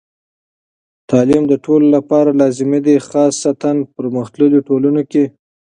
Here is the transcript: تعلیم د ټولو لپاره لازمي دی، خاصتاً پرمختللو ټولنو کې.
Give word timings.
تعلیم 1.09 1.43
د 1.49 1.53
ټولو 1.65 1.85
لپاره 1.95 2.37
لازمي 2.41 2.79
دی، 2.85 2.95
خاصتاً 3.07 3.71
پرمختللو 3.95 4.59
ټولنو 4.67 5.01
کې. 5.11 5.23